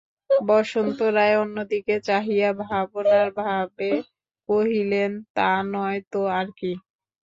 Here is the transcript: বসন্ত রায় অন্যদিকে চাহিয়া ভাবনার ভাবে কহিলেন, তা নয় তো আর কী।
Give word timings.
বসন্ত 0.43 0.99
রায় 1.15 1.35
অন্যদিকে 1.37 1.95
চাহিয়া 1.99 2.49
ভাবনার 2.63 3.27
ভাবে 3.39 3.91
কহিলেন, 4.49 5.11
তা 5.35 5.49
নয় 5.73 5.99
তো 6.11 6.21
আর 6.37 6.47
কী। 6.57 6.71